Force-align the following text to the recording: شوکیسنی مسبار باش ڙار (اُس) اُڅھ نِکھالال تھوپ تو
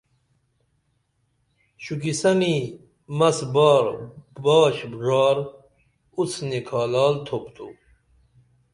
شوکیسنی 1.83 2.57
مسبار 3.19 3.85
باش 4.43 4.77
ڙار 5.01 5.37
(اُس) 5.47 5.51
اُڅھ 6.17 6.37
نِکھالال 6.49 7.13
تھوپ 7.25 7.45
تو 7.55 7.67